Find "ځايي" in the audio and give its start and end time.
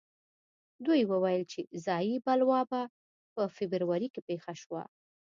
1.85-2.15